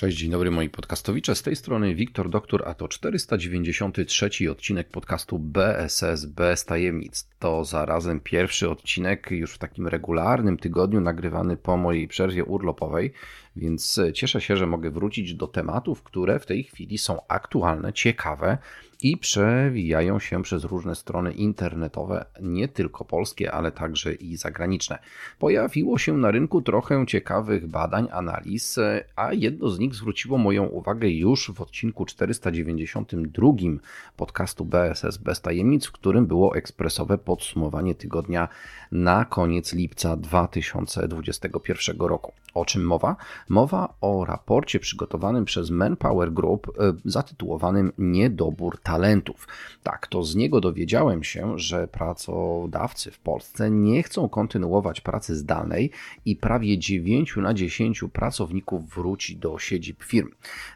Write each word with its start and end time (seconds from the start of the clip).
Cześć, 0.00 0.18
dzień 0.18 0.30
dobry 0.30 0.50
moi 0.50 0.68
podcastowicze. 0.68 1.34
Z 1.34 1.42
tej 1.42 1.56
strony 1.56 1.94
Wiktor 1.94 2.30
Doktor, 2.30 2.68
a 2.68 2.74
to 2.74 2.88
493 2.88 4.50
odcinek 4.50 4.88
podcastu 4.88 5.38
BSS 5.38 6.24
bez 6.24 6.64
tajemnic. 6.64 7.29
To 7.40 7.64
zarazem 7.64 8.20
pierwszy 8.20 8.70
odcinek 8.70 9.30
już 9.30 9.54
w 9.54 9.58
takim 9.58 9.86
regularnym 9.88 10.56
tygodniu 10.56 11.00
nagrywany 11.00 11.56
po 11.56 11.76
mojej 11.76 12.08
przerwie 12.08 12.44
urlopowej, 12.44 13.12
więc 13.56 14.00
cieszę 14.14 14.40
się, 14.40 14.56
że 14.56 14.66
mogę 14.66 14.90
wrócić 14.90 15.34
do 15.34 15.46
tematów, 15.46 16.02
które 16.02 16.38
w 16.38 16.46
tej 16.46 16.64
chwili 16.64 16.98
są 16.98 17.18
aktualne, 17.28 17.92
ciekawe 17.92 18.58
i 19.02 19.16
przewijają 19.16 20.18
się 20.18 20.42
przez 20.42 20.64
różne 20.64 20.94
strony 20.94 21.32
internetowe, 21.32 22.24
nie 22.42 22.68
tylko 22.68 23.04
polskie, 23.04 23.52
ale 23.52 23.72
także 23.72 24.14
i 24.14 24.36
zagraniczne. 24.36 24.98
Pojawiło 25.38 25.98
się 25.98 26.16
na 26.16 26.30
rynku 26.30 26.62
trochę 26.62 27.06
ciekawych 27.06 27.66
badań, 27.66 28.08
analiz, 28.12 28.78
a 29.16 29.32
jedno 29.32 29.68
z 29.68 29.78
nich 29.78 29.94
zwróciło 29.94 30.38
moją 30.38 30.64
uwagę 30.66 31.08
już 31.08 31.50
w 31.50 31.60
odcinku 31.60 32.04
492 32.04 33.52
podcastu 34.16 34.64
BSS 34.64 35.16
bez 35.16 35.40
tajemnic, 35.40 35.86
w 35.86 35.92
którym 35.92 36.26
było 36.26 36.56
ekspresowe 36.56 37.18
podsumowanie 37.30 37.94
tygodnia 37.94 38.48
na 38.92 39.24
koniec 39.24 39.72
lipca 39.72 40.16
2021 40.16 41.98
roku. 41.98 42.32
O 42.54 42.64
czym 42.64 42.84
mowa? 42.84 43.16
Mowa 43.48 43.94
o 44.00 44.24
raporcie 44.24 44.80
przygotowanym 44.80 45.44
przez 45.44 45.70
Manpower 45.70 46.32
Group 46.32 46.68
e, 46.68 46.92
zatytułowanym 47.04 47.92
Niedobór 47.98 48.78
talentów. 48.82 49.48
Tak, 49.82 50.06
to 50.06 50.22
z 50.22 50.34
niego 50.34 50.60
dowiedziałem 50.60 51.24
się, 51.24 51.58
że 51.58 51.88
pracodawcy 51.88 53.10
w 53.10 53.18
Polsce 53.18 53.70
nie 53.70 54.02
chcą 54.02 54.28
kontynuować 54.28 55.00
pracy 55.00 55.36
zdalnej 55.36 55.90
i 56.24 56.36
prawie 56.36 56.78
9 56.78 57.36
na 57.36 57.54
10 57.54 58.04
pracowników 58.12 58.88
wróci 58.88 59.36
do 59.36 59.58
siedzib 59.58 60.02
firm. 60.02 60.30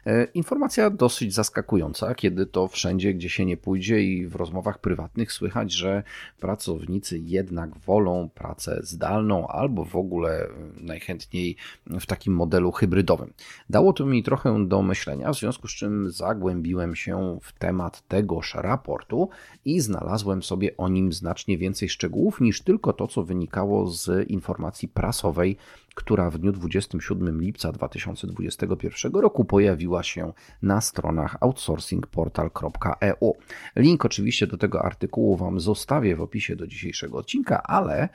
E, 0.05 0.25
informacja 0.25 0.89
dosyć 0.89 1.33
zaskakująca, 1.33 2.15
kiedy 2.15 2.45
to 2.45 2.67
wszędzie, 2.67 3.13
gdzie 3.13 3.29
się 3.29 3.45
nie 3.45 3.57
pójdzie 3.57 4.03
i 4.03 4.27
w 4.27 4.35
rozmowach 4.35 4.79
prywatnych 4.79 5.31
słychać, 5.31 5.71
że 5.71 6.03
pracownicy 6.45 7.19
jednak 7.19 7.77
wolą 7.77 8.29
pracę 8.29 8.79
zdalną 8.83 9.47
albo 9.47 9.85
w 9.85 9.95
ogóle 9.95 10.47
najchętniej 10.81 11.55
w 11.87 12.05
takim 12.05 12.33
modelu 12.33 12.71
hybrydowym. 12.71 13.33
Dało 13.69 13.93
to 13.93 14.05
mi 14.05 14.23
trochę 14.23 14.67
do 14.67 14.81
myślenia, 14.81 15.33
w 15.33 15.37
związku 15.37 15.67
z 15.67 15.71
czym 15.71 16.11
zagłębiłem 16.11 16.95
się 16.95 17.39
w 17.41 17.53
temat 17.53 18.07
tegoż 18.07 18.55
raportu 18.55 19.29
i 19.65 19.79
znalazłem 19.79 20.43
sobie 20.43 20.77
o 20.77 20.89
nim 20.89 21.13
znacznie 21.13 21.57
więcej 21.57 21.89
szczegółów 21.89 22.41
niż 22.41 22.61
tylko 22.61 22.93
to, 22.93 23.07
co 23.07 23.23
wynikało 23.23 23.87
z 23.87 24.29
informacji 24.29 24.87
prasowej, 24.87 25.57
która 25.95 26.29
w 26.29 26.37
dniu 26.37 26.51
27 26.51 27.41
lipca 27.41 27.71
2021 27.71 29.11
roku 29.13 29.45
pojawiła 29.45 30.03
się 30.03 30.33
na 30.61 30.81
stronach 30.81 31.37
outsourcingportal.eu. 31.39 33.35
Link 33.75 34.05
oczywiście 34.05 34.47
do 34.47 34.57
tego 34.57 34.85
artykułu 34.85 35.35
Wam 35.35 35.59
zostawię 35.59 36.15
w 36.15 36.21
opisie 36.21 36.55
do 36.55 36.67
dzisiejszego 36.67 37.17
odcinka, 37.17 37.63
ale 37.63 38.09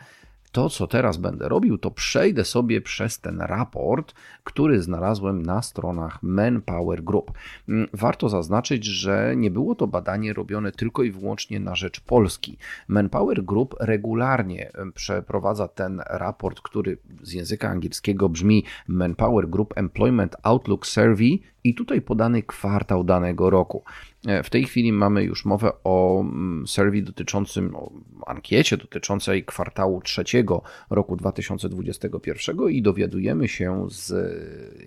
to, 0.53 0.69
co 0.69 0.87
teraz 0.87 1.17
będę 1.17 1.49
robił, 1.49 1.79
to 1.79 1.91
przejdę 1.91 2.45
sobie 2.45 2.81
przez 2.81 3.21
ten 3.21 3.41
raport, 3.41 4.15
który 4.45 4.83
znalazłem 4.83 5.43
na 5.43 5.63
stronach 5.63 6.23
Manpower 6.23 7.05
Group. 7.05 7.33
Mm, 7.69 7.89
warto 7.93 8.29
zaznaczyć, 8.29 8.85
że 8.85 9.35
nie 9.37 9.51
było 9.51 9.75
to 9.75 9.87
badanie 9.87 10.33
robione 10.33 10.73
tylko 10.73 11.03
i 11.03 11.11
wyłącznie 11.11 11.61
na 11.61 11.75
rzecz 11.75 12.01
Polski. 12.01 12.59
Manpower 12.89 13.45
Group 13.45 13.75
regularnie 13.81 14.71
przeprowadza 14.95 15.69
ten 15.69 16.03
raport, 16.07 16.61
który 16.61 16.99
z 17.23 17.33
języka 17.33 17.69
angielskiego 17.69 18.29
brzmi 18.29 18.65
Manpower 18.89 19.49
Group 19.49 19.73
Employment 19.77 20.37
Outlook 20.43 20.87
Survey 20.87 21.41
i 21.65 21.75
tutaj 21.75 22.01
podany 22.01 22.43
kwartał 22.43 23.05
danego 23.05 23.51
roku. 23.51 23.83
E, 24.27 24.43
w 24.43 24.51
tej 24.51 24.65
chwili 24.65 24.93
mamy 24.93 25.25
już 25.25 25.45
mowę 25.45 25.73
o 25.85 26.21
mm, 26.21 26.67
survey 26.67 27.03
dotyczącym, 27.03 27.77
o 27.77 27.93
ankiecie 28.27 28.77
dotyczącej 28.77 29.45
kwartału 29.45 30.01
trzeciego 30.01 30.63
roku 30.91 31.17
2021 31.17 32.69
i 32.71 32.83
dowiadujemy 32.83 33.49
się 33.49 33.87
z 33.91 34.13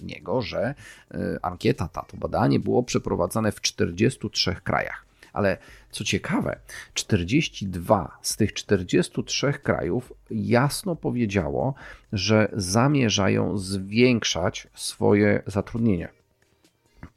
niego, 0.03 0.41
że 0.41 0.75
e, 1.12 1.39
ankieta 1.41 1.88
ta, 1.88 2.01
to 2.01 2.17
badanie 2.17 2.59
było 2.59 2.83
przeprowadzane 2.83 3.51
w 3.51 3.62
43 3.62 4.56
krajach. 4.63 5.06
Ale 5.33 5.57
co 5.91 6.03
ciekawe, 6.03 6.59
42 6.94 8.17
z 8.22 8.38
tych 8.38 8.53
43 8.53 9.53
krajów 9.53 10.13
jasno 10.31 10.95
powiedziało, 10.95 11.73
że 12.13 12.50
zamierzają 12.53 13.57
zwiększać 13.57 14.67
swoje 14.73 15.44
zatrudnienie. 15.47 16.22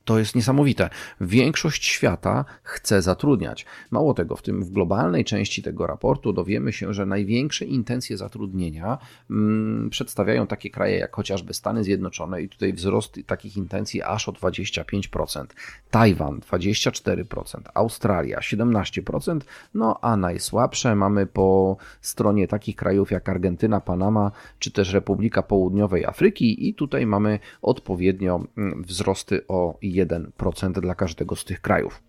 To 0.06 0.18
jest 0.18 0.34
niesamowite. 0.34 0.90
Większość 1.20 1.84
świata 1.84 2.44
chce 2.62 3.02
zatrudniać. 3.02 3.66
Mało 3.90 4.14
tego, 4.14 4.36
w 4.36 4.42
tym 4.42 4.64
w 4.64 4.70
globalnej 4.70 5.24
części 5.24 5.62
tego 5.62 5.86
raportu 5.86 6.32
dowiemy 6.32 6.72
się, 6.72 6.94
że 6.94 7.06
największe 7.06 7.64
intencje 7.64 8.16
zatrudnienia 8.16 8.98
mm, 9.30 9.90
przedstawiają 9.90 10.46
takie 10.46 10.70
kraje 10.70 10.98
jak 10.98 11.16
chociażby 11.16 11.54
Stany 11.54 11.84
Zjednoczone 11.84 12.42
i 12.42 12.48
tutaj 12.48 12.72
wzrost 12.72 13.20
takich 13.26 13.56
intencji 13.56 14.02
aż 14.02 14.28
o 14.28 14.32
25%, 14.32 15.46
Tajwan 15.90 16.40
24%, 16.40 17.60
Australia 17.74 18.38
17%, 18.38 19.40
no 19.74 19.98
a 20.02 20.16
najsłabsze 20.16 20.94
mamy 20.94 21.26
po 21.26 21.76
stronie 22.00 22.48
takich 22.48 22.76
krajów 22.76 23.10
jak 23.10 23.28
Argentyna, 23.28 23.80
Panama 23.80 24.30
czy 24.58 24.70
też 24.70 24.92
Republika 24.92 25.42
Południowej 25.42 26.04
Afryki 26.04 26.68
i 26.68 26.74
tutaj 26.74 27.06
mamy 27.06 27.38
odpowiednio 27.62 28.44
mm, 28.56 28.82
wzrosty 28.82 29.46
o 29.48 29.78
1% 30.04 30.80
dla 30.80 30.94
każdego 30.94 31.36
z 31.36 31.44
tych 31.44 31.60
krajów. 31.60 32.02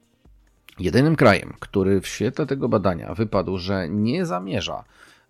Jedynym 0.80 1.16
krajem, 1.16 1.54
który 1.60 2.02
w 2.02 2.08
świetle 2.08 2.46
tego 2.46 2.70
badania 2.70 3.14
wypadł, 3.14 3.58
że 3.58 3.90
nie 3.90 4.26
zamierza 4.26 4.84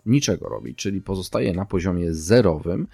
niczego 0.06 0.48
robić, 0.48 0.78
czyli 0.78 1.00
pozostaje 1.00 1.52
na 1.52 1.64
poziomie 1.64 2.14
zerowym, 2.14 2.86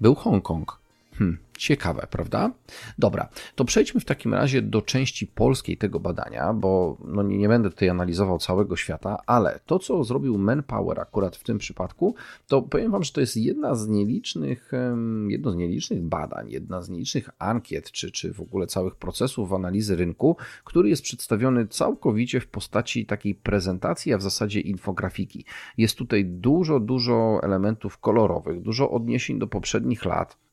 był 0.00 0.14
Hongkong. 0.14 0.80
Hmm, 1.20 1.38
Ciekawe, 1.58 2.06
prawda? 2.10 2.52
Dobra, 2.98 3.28
to 3.54 3.64
przejdźmy 3.64 4.00
w 4.00 4.04
takim 4.04 4.34
razie 4.34 4.62
do 4.62 4.82
części 4.82 5.26
polskiej 5.26 5.76
tego 5.76 6.00
badania, 6.00 6.52
bo 6.52 6.96
no 7.04 7.22
nie, 7.22 7.38
nie 7.38 7.48
będę 7.48 7.70
tutaj 7.70 7.88
analizował 7.88 8.38
całego 8.38 8.76
świata, 8.76 9.18
ale 9.26 9.60
to, 9.66 9.78
co 9.78 10.04
zrobił 10.04 10.38
Manpower 10.38 11.00
akurat 11.00 11.36
w 11.36 11.42
tym 11.42 11.58
przypadku, 11.58 12.14
to 12.48 12.62
powiem 12.62 12.92
Wam, 12.92 13.04
że 13.04 13.12
to 13.12 13.20
jest 13.20 13.36
jedna 13.36 13.74
z 13.74 13.88
nielicznych, 13.88 14.72
jedno 15.28 15.50
z 15.50 15.56
nielicznych 15.56 16.02
badań, 16.02 16.50
jedna 16.50 16.82
z 16.82 16.88
nielicznych 16.88 17.30
ankiet, 17.38 17.90
czy, 17.90 18.10
czy 18.10 18.32
w 18.32 18.40
ogóle 18.40 18.66
całych 18.66 18.94
procesów 18.94 19.52
analizy 19.52 19.96
rynku, 19.96 20.36
który 20.64 20.88
jest 20.88 21.02
przedstawiony 21.02 21.66
całkowicie 21.66 22.40
w 22.40 22.48
postaci 22.48 23.06
takiej 23.06 23.34
prezentacji, 23.34 24.12
a 24.12 24.18
w 24.18 24.22
zasadzie 24.22 24.60
infografiki. 24.60 25.44
Jest 25.78 25.96
tutaj 25.96 26.24
dużo, 26.24 26.80
dużo 26.80 27.40
elementów 27.42 27.98
kolorowych, 27.98 28.62
dużo 28.62 28.90
odniesień 28.90 29.38
do 29.38 29.46
poprzednich 29.46 30.04
lat 30.04 30.49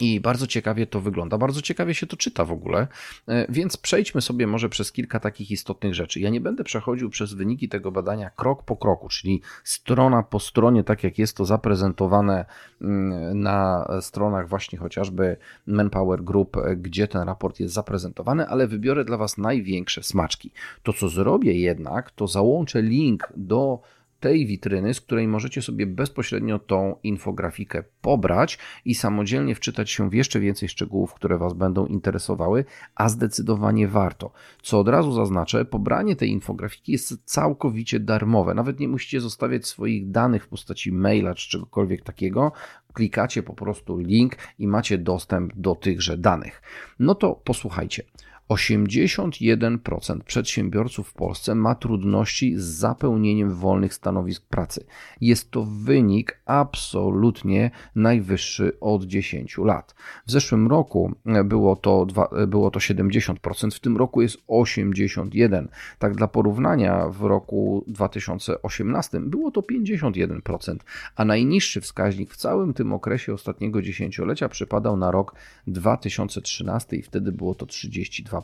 i 0.00 0.20
bardzo 0.20 0.46
ciekawie 0.46 0.86
to 0.86 1.00
wygląda, 1.00 1.38
bardzo 1.38 1.62
ciekawie 1.62 1.94
się 1.94 2.06
to 2.06 2.16
czyta 2.16 2.44
w 2.44 2.52
ogóle, 2.52 2.86
e, 3.28 3.46
więc 3.52 3.76
przejdźmy 3.76 4.20
sobie 4.20 4.46
może 4.46 4.68
przez 4.68 4.92
kilka 4.92 5.20
takich 5.20 5.50
istotnych 5.50 5.94
rzeczy. 5.94 6.20
Ja 6.20 6.30
nie 6.30 6.40
będę 6.40 6.64
przechodził 6.64 7.10
przez 7.10 7.32
wyniki 7.32 7.68
tego 7.68 7.92
badania 7.92 8.30
krok 8.30 8.62
po 8.62 8.76
kroku, 8.76 9.08
czyli 9.08 9.42
strona 9.64 10.22
po 10.22 10.40
stronie, 10.40 10.84
tak 10.84 11.04
jak 11.04 11.18
jest 11.18 11.36
to 11.36 11.44
zaprezentowane 11.44 12.44
mm, 12.80 13.40
na 13.40 13.88
stronach 14.00 14.48
właśnie 14.48 14.78
chociażby 14.78 15.36
Manpower 15.66 16.22
Group, 16.24 16.56
e, 16.56 16.76
gdzie 16.76 17.08
ten 17.08 17.22
raport 17.22 17.60
jest 17.60 17.74
zaprezentowany, 17.74 18.46
ale 18.46 18.66
wybiorę 18.66 19.04
dla 19.04 19.16
Was 19.16 19.38
największe 19.38 20.02
smaczki. 20.02 20.50
To, 20.82 20.92
co 20.92 21.08
zrobię 21.08 21.60
jednak, 21.60 22.10
to 22.10 22.26
załączę 22.26 22.82
link 22.82 23.32
do 23.36 23.80
tej 24.20 24.46
witryny, 24.46 24.94
z 24.94 25.00
której 25.00 25.28
możecie 25.28 25.62
sobie 25.62 25.86
bezpośrednio 25.86 26.58
tą 26.58 26.96
infografikę 27.02 27.84
pobrać 28.00 28.58
i 28.84 28.94
samodzielnie 28.94 29.54
wczytać 29.54 29.90
się 29.90 30.10
w 30.10 30.14
jeszcze 30.14 30.40
więcej 30.40 30.68
szczegółów, 30.68 31.14
które 31.14 31.38
Was 31.38 31.52
będą 31.52 31.86
interesowały, 31.86 32.64
a 32.94 33.08
zdecydowanie 33.08 33.88
warto. 33.88 34.32
Co 34.62 34.80
od 34.80 34.88
razu 34.88 35.12
zaznaczę, 35.12 35.64
pobranie 35.64 36.16
tej 36.16 36.30
infografiki 36.30 36.92
jest 36.92 37.24
całkowicie 37.24 38.00
darmowe. 38.00 38.54
Nawet 38.54 38.80
nie 38.80 38.88
musicie 38.88 39.20
zostawiać 39.20 39.66
swoich 39.66 40.10
danych 40.10 40.44
w 40.44 40.48
postaci 40.48 40.92
maila 40.92 41.34
czy 41.34 41.48
czegokolwiek 41.48 42.02
takiego. 42.04 42.52
Klikacie 42.92 43.42
po 43.42 43.54
prostu 43.54 43.98
link 43.98 44.36
i 44.58 44.68
macie 44.68 44.98
dostęp 44.98 45.52
do 45.56 45.74
tychże 45.74 46.18
danych. 46.18 46.62
No 46.98 47.14
to 47.14 47.34
posłuchajcie. 47.34 48.02
81% 48.50 50.20
przedsiębiorców 50.24 51.08
w 51.08 51.14
Polsce 51.14 51.54
ma 51.54 51.74
trudności 51.74 52.56
z 52.56 52.62
zapełnieniem 52.62 53.54
wolnych 53.54 53.94
stanowisk 53.94 54.46
pracy. 54.46 54.84
Jest 55.20 55.50
to 55.50 55.64
wynik 55.64 56.40
absolutnie 56.46 57.70
najwyższy 57.94 58.80
od 58.80 59.04
10 59.04 59.58
lat. 59.58 59.94
W 60.26 60.30
zeszłym 60.30 60.68
roku 60.68 61.14
było 61.44 61.76
to, 61.76 62.06
było 62.48 62.70
to 62.70 62.78
70%, 62.78 63.76
w 63.76 63.80
tym 63.80 63.96
roku 63.96 64.22
jest 64.22 64.38
81%. 64.48 65.68
Tak 65.98 66.16
dla 66.16 66.28
porównania, 66.28 67.08
w 67.08 67.22
roku 67.22 67.84
2018 67.86 69.20
było 69.20 69.50
to 69.50 69.60
51%, 69.60 70.76
a 71.16 71.24
najniższy 71.24 71.80
wskaźnik 71.80 72.30
w 72.30 72.36
całym 72.36 72.74
tym 72.74 72.92
okresie 72.92 73.34
ostatniego 73.34 73.82
dziesięciolecia 73.82 74.48
przypadał 74.48 74.96
na 74.96 75.10
rok 75.10 75.34
2013 75.66 76.96
i 76.96 77.02
wtedy 77.02 77.32
było 77.32 77.54
to 77.54 77.66
32%. 77.66 78.39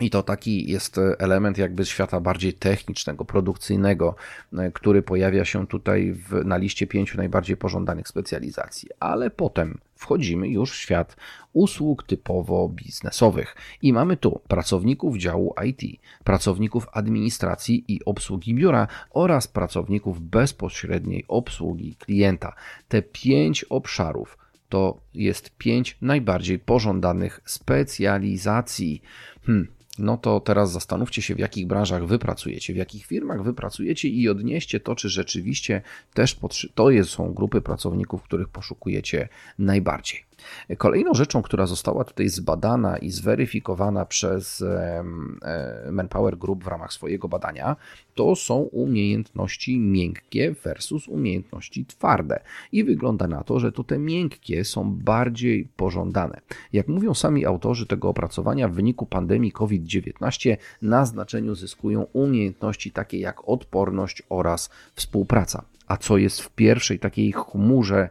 i 0.00 0.10
to 0.10 0.22
taki 0.22 0.70
jest 0.70 1.00
element 1.18 1.58
jakby 1.58 1.86
świata 1.86 2.20
bardziej 2.20 2.54
technicznego, 2.54 3.24
produkcyjnego, 3.24 4.14
e, 4.58 4.72
który 4.72 5.02
pojawia 5.02 5.44
się 5.44 5.66
tutaj 5.66 6.12
w, 6.12 6.44
na 6.44 6.56
liście 6.56 6.86
pięciu 6.86 7.16
najbardziej 7.16 7.56
pożądanych 7.56 8.08
specjalizacji. 8.08 8.88
Ale 9.00 9.30
potem 9.30 9.78
wchodzimy 9.94 10.48
już 10.48 10.72
w 10.72 10.76
świat 10.76 11.16
usług 11.52 12.02
typowo 12.02 12.68
biznesowych. 12.68 13.56
I 13.82 13.92
mamy 13.92 14.16
tu 14.16 14.40
pracowników 14.48 15.16
działu 15.16 15.54
IT, 15.66 16.00
pracowników 16.24 16.86
administracji 16.92 17.84
i 17.88 18.04
obsługi 18.04 18.54
biura 18.54 18.88
oraz 19.10 19.48
pracowników 19.48 20.20
bezpośredniej 20.20 21.24
obsługi 21.28 21.94
klienta. 21.94 22.54
Te 22.88 23.02
pięć 23.02 23.64
obszarów 23.64 24.38
to 24.68 25.00
jest 25.14 25.50
pięć 25.58 25.96
najbardziej 26.00 26.58
pożądanych 26.58 27.40
specjalizacji. 27.44 29.02
Hmm 29.46 29.79
no 30.00 30.16
to 30.16 30.40
teraz 30.40 30.72
zastanówcie 30.72 31.22
się, 31.22 31.34
w 31.34 31.38
jakich 31.38 31.66
branżach 31.66 32.06
wy 32.06 32.18
pracujecie, 32.18 32.72
w 32.72 32.76
jakich 32.76 33.06
firmach 33.06 33.42
wy 33.42 33.54
pracujecie 33.54 34.08
i 34.08 34.28
odnieście 34.28 34.80
to, 34.80 34.94
czy 34.94 35.08
rzeczywiście 35.08 35.82
też 36.14 36.36
to 36.74 36.88
są 37.04 37.34
grupy 37.34 37.60
pracowników, 37.60 38.22
których 38.22 38.48
poszukujecie 38.48 39.28
najbardziej. 39.58 40.29
Kolejną 40.78 41.14
rzeczą, 41.14 41.42
która 41.42 41.66
została 41.66 42.04
tutaj 42.04 42.28
zbadana 42.28 42.98
i 42.98 43.10
zweryfikowana 43.10 44.06
przez 44.06 44.62
e, 44.62 45.04
Manpower 45.92 46.38
Group 46.38 46.64
w 46.64 46.66
ramach 46.66 46.92
swojego 46.92 47.28
badania, 47.28 47.76
to 48.14 48.36
są 48.36 48.56
umiejętności 48.56 49.78
miękkie 49.78 50.54
versus 50.64 51.08
umiejętności 51.08 51.86
twarde. 51.86 52.40
I 52.72 52.84
wygląda 52.84 53.26
na 53.26 53.44
to, 53.44 53.60
że 53.60 53.72
to 53.72 53.84
te 53.84 53.98
miękkie 53.98 54.64
są 54.64 54.90
bardziej 54.94 55.68
pożądane. 55.76 56.40
Jak 56.72 56.88
mówią 56.88 57.14
sami 57.14 57.46
autorzy 57.46 57.86
tego 57.86 58.08
opracowania, 58.08 58.68
w 58.68 58.72
wyniku 58.72 59.06
pandemii 59.06 59.52
COVID-19 59.52 60.56
na 60.82 61.06
znaczeniu 61.06 61.54
zyskują 61.54 62.06
umiejętności 62.12 62.90
takie 62.90 63.18
jak 63.18 63.48
odporność 63.48 64.22
oraz 64.28 64.70
współpraca. 64.94 65.64
A 65.86 65.96
co 65.96 66.18
jest 66.18 66.40
w 66.40 66.50
pierwszej 66.50 66.98
takiej 66.98 67.32
chmurze 67.32 68.08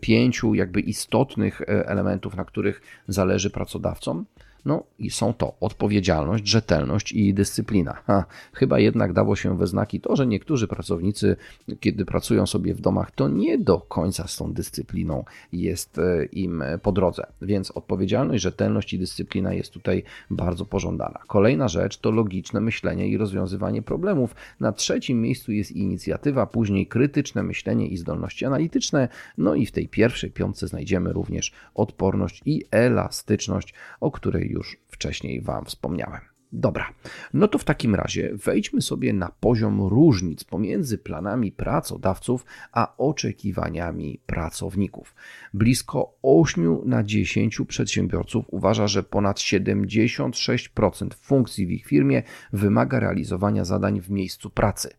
pięciu 0.00 0.54
jakby 0.54 0.80
istotnych 0.80 1.60
e, 1.60 1.88
elementów, 1.88 2.36
na 2.36 2.44
których 2.44 3.02
zależy 3.08 3.50
pracodawcom, 3.50 4.26
no 4.66 4.84
i 4.98 5.10
są 5.10 5.34
to 5.34 5.54
odpowiedzialność, 5.60 6.48
rzetelność 6.48 7.12
i 7.12 7.34
dyscyplina. 7.34 7.92
Ha, 8.06 8.24
chyba 8.52 8.78
jednak 8.78 9.12
dało 9.12 9.36
się 9.36 9.58
we 9.58 9.66
znaki 9.66 10.00
to, 10.00 10.16
że 10.16 10.26
niektórzy 10.26 10.68
pracownicy, 10.68 11.36
kiedy 11.80 12.04
pracują 12.04 12.46
sobie 12.46 12.74
w 12.74 12.80
domach, 12.80 13.10
to 13.10 13.28
nie 13.28 13.58
do 13.58 13.78
końca 13.78 14.26
z 14.26 14.36
tą 14.36 14.52
dyscypliną 14.52 15.24
jest 15.52 15.98
e, 15.98 16.24
im 16.24 16.64
po 16.82 16.92
drodze. 16.92 17.26
Więc 17.42 17.70
odpowiedzialność, 17.70 18.42
rzetelność 18.42 18.92
i 18.92 18.98
dyscyplina 18.98 19.52
jest 19.52 19.72
tutaj 19.72 20.02
bardzo 20.30 20.64
pożądana. 20.64 21.20
Kolejna 21.26 21.68
rzecz 21.68 21.98
to 21.98 22.10
logiczne 22.10 22.60
myślenie 22.60 23.08
i 23.08 23.16
rozwiązywanie 23.16 23.82
problemów. 23.82 24.34
Na 24.60 24.72
trzecim 24.72 25.22
miejscu 25.22 25.52
jest 25.52 25.72
inicjatywa, 25.72 26.46
później 26.46 26.86
krytyczne 26.86 27.42
myślenie 27.42 27.88
i 27.88 27.96
zdolności 27.96 28.44
analityczne. 28.44 29.08
No 29.38 29.54
i 29.54 29.66
w 29.66 29.72
tej 29.72 29.88
pierwszej 29.88 30.30
piątce 30.30 30.68
znajdziemy 30.68 31.12
również 31.12 31.52
odporność 31.74 32.42
i 32.44 32.64
elastyczność, 32.70 33.74
o 34.00 34.10
której 34.10 34.55
już 34.56 34.76
wcześniej 34.88 35.40
Wam 35.40 35.64
wspomniałem. 35.64 36.20
Dobra, 36.52 36.92
no 37.34 37.48
to 37.48 37.58
w 37.58 37.64
takim 37.64 37.94
razie 37.94 38.30
wejdźmy 38.34 38.82
sobie 38.82 39.12
na 39.12 39.30
poziom 39.40 39.82
różnic 39.82 40.44
pomiędzy 40.44 40.98
planami 40.98 41.52
pracodawców 41.52 42.44
a 42.72 42.96
oczekiwaniami 42.96 44.20
pracowników. 44.26 45.14
Blisko 45.54 46.14
8 46.22 46.80
na 46.84 47.04
10 47.04 47.60
przedsiębiorców 47.68 48.44
uważa, 48.48 48.86
że 48.86 49.02
ponad 49.02 49.38
76% 49.38 51.14
funkcji 51.14 51.66
w 51.66 51.70
ich 51.70 51.86
firmie 51.86 52.22
wymaga 52.52 53.00
realizowania 53.00 53.64
zadań 53.64 54.00
w 54.00 54.10
miejscu 54.10 54.50
pracy. 54.50 54.90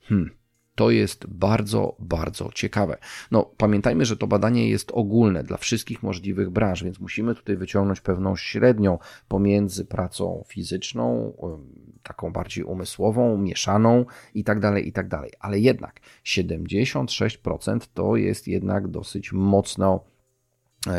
Hmm, 0.00 0.30
to 0.74 0.90
jest 0.90 1.26
bardzo, 1.26 1.96
bardzo 1.98 2.50
ciekawe. 2.54 2.98
No, 3.30 3.50
pamiętajmy, 3.56 4.04
że 4.04 4.16
to 4.16 4.26
badanie 4.26 4.68
jest 4.68 4.90
ogólne 4.94 5.44
dla 5.44 5.56
wszystkich 5.56 6.02
możliwych 6.02 6.50
branż, 6.50 6.84
więc 6.84 7.00
musimy 7.00 7.34
tutaj 7.34 7.56
wyciągnąć 7.56 8.00
pewną 8.00 8.36
średnią 8.36 8.98
pomiędzy 9.28 9.84
pracą 9.84 10.44
fizyczną, 10.48 11.32
taką 12.02 12.32
bardziej 12.32 12.64
umysłową, 12.64 13.38
mieszaną 13.38 14.04
i 14.34 14.44
tak 14.44 14.60
dalej, 14.60 14.88
i 14.88 14.92
tak 14.92 15.08
dalej. 15.08 15.30
Ale 15.40 15.58
jednak 15.58 16.00
76% 16.24 17.80
to 17.94 18.16
jest 18.16 18.48
jednak 18.48 18.88
dosyć 18.88 19.32
mocno 19.32 20.11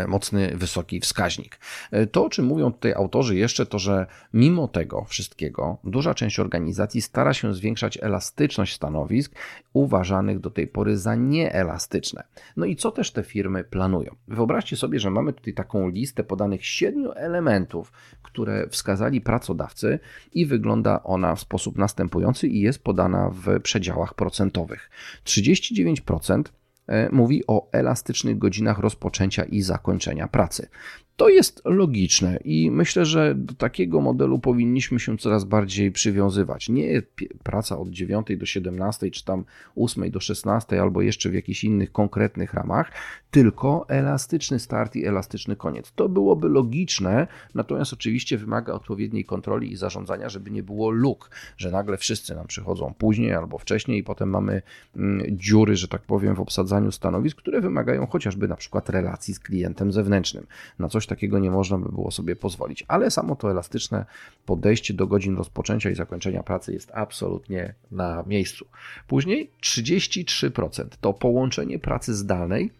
mocny, 0.08 0.52
wysoki 0.56 1.00
wskaźnik. 1.00 1.60
E, 1.92 2.08
to, 2.08 2.26
o 2.26 2.30
czym 2.30 2.46
mówią 2.46 2.74
tutaj 2.74 2.94
autorzy 2.94 3.36
jeszcze, 3.36 3.66
to 3.66 3.80
że 3.80 4.06
mimo 4.34 4.68
tego 4.68 5.06
wszystkiego 5.06 5.78
duża 5.84 6.14
część 6.14 6.40
organizacji 6.40 7.02
stara 7.02 7.34
się 7.34 7.54
zwiększać 7.54 7.98
elastyczność 8.02 8.76
stanowisk 8.76 9.36
uważanych 9.74 10.40
do 10.40 10.50
tej 10.50 10.68
pory 10.68 10.98
za 10.98 11.16
nieelastyczne. 11.16 12.24
No 12.58 12.66
i 12.66 12.76
co 12.76 12.92
też 12.92 13.12
te 13.12 13.24
firmy 13.24 13.64
planują? 13.64 14.16
Wyobraźcie 14.28 14.78
sobie, 14.78 15.00
że 15.00 15.10
mamy 15.10 15.34
tutaj 15.34 15.54
taką 15.54 15.90
listę 15.90 16.24
podanych 16.24 16.66
siedmiu 16.66 17.12
elementów, 17.16 17.92
które 18.24 18.68
wskazali 18.70 19.22
pracodawcy 19.22 20.00
i 20.34 20.46
wygląda 20.46 21.04
ona 21.04 21.36
w 21.36 21.40
sposób 21.40 21.78
następujący 21.78 22.48
i 22.48 22.60
jest 22.60 22.84
podana 22.84 23.30
w 23.30 23.60
przedziałach 23.60 24.14
procentowych. 24.14 24.90
39% 25.26 26.40
e, 26.40 26.63
mówi 27.12 27.44
o 27.48 27.70
elastycznych 27.72 28.38
godzinach 28.38 28.80
rozpoczęcia 28.80 29.44
i 29.44 29.62
zakończenia 29.62 30.28
pracy. 30.28 30.68
To 31.16 31.30
jest 31.30 31.62
logiczne 31.66 32.40
i 32.44 32.72
myślę, 32.72 33.06
że 33.06 33.36
do 33.36 33.54
takiego 33.54 34.02
modelu 34.02 34.40
powinniśmy 34.40 35.00
się 35.00 35.18
coraz 35.18 35.44
bardziej 35.44 35.92
przywiązywać. 35.92 36.70
Nie 36.70 37.02
praca 37.44 37.80
od 37.80 37.90
9 37.90 38.28
do 38.38 38.46
17, 38.46 39.12
czy 39.12 39.26
tam 39.26 39.46
8 39.76 40.12
do 40.12 40.20
16, 40.20 40.82
albo 40.82 41.02
jeszcze 41.02 41.30
w 41.30 41.34
jakichś 41.34 41.64
innych 41.64 41.92
konkretnych 41.92 42.54
ramach, 42.54 42.92
tylko 43.32 43.86
elastyczny 43.90 44.60
start 44.60 44.96
i 44.96 45.06
elastyczny 45.06 45.56
koniec. 45.56 45.92
To 45.92 46.10
byłoby 46.10 46.50
logiczne, 46.50 47.28
natomiast 47.56 47.94
oczywiście 47.94 48.38
wymaga 48.38 48.74
odpowiedniej 48.74 49.26
kontroli 49.26 49.72
i 49.72 49.76
zarządzania, 49.76 50.30
żeby 50.30 50.52
nie 50.52 50.64
było 50.64 50.90
luk, 50.90 51.30
że 51.58 51.72
nagle 51.72 51.98
wszyscy 51.98 52.36
nam 52.36 52.48
przychodzą 52.48 52.94
później 52.98 53.34
albo 53.34 53.58
wcześniej 53.58 54.00
i 54.00 54.04
potem 54.04 54.30
mamy 54.30 54.62
mm, 54.96 55.38
dziury, 55.38 55.76
że 55.76 55.88
tak 55.88 56.02
powiem, 56.02 56.36
w 56.36 56.40
obsadzaniu 56.40 56.92
stanowisk, 56.92 57.38
które 57.38 57.62
wymagają 57.62 58.08
chociażby 58.08 58.48
na 58.48 58.56
przykład 58.56 58.90
relacji 58.90 59.34
z 59.34 59.40
klientem 59.40 59.92
zewnętrznym. 59.92 60.48
Na 60.80 60.90
coś 60.90 61.03
takiego 61.08 61.40
nie 61.40 61.52
można 61.52 61.78
by 61.78 61.90
było 61.90 62.12
sobie 62.12 62.36
pozwolić, 62.36 62.86
ale 62.88 63.12
samo 63.12 63.36
to 63.36 63.52
elastyczne 63.52 64.06
podejście 64.46 64.94
do 64.94 65.08
godzin 65.08 65.38
rozpoczęcia 65.38 65.90
i 65.90 65.96
zakończenia 65.96 66.44
pracy 66.44 66.74
jest 66.74 66.92
absolutnie 66.94 67.74
na 67.92 68.24
miejscu. 68.28 68.66
Później 69.08 69.50
33% 69.62 70.86
to 71.02 71.14
połączenie 71.14 71.80
pracy 71.80 72.16
zdalnej 72.16 72.72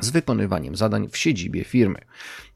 z 0.00 0.10
wykonywaniem 0.10 0.76
zadań 0.76 1.08
w 1.08 1.16
siedzibie 1.16 1.64
firmy. 1.64 1.98